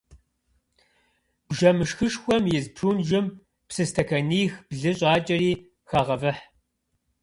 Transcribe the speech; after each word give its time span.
Бжэмышхышхуэм 1.49 2.43
из 2.57 2.65
прунжым 2.75 3.25
псы 3.67 3.83
стэканих-блы 3.89 4.91
щӏакӏэри, 4.97 5.51
хагъэвыхь. 5.89 6.43